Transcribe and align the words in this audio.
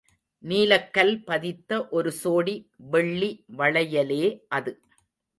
நீலக்கல் 0.43 1.11
பதித்த 1.23 1.87
ஒரு 1.89 2.11
சோடி 2.23 2.55
வெள்ளி 2.93 3.29
வளையலே 3.57 4.23
அது. 4.47 4.73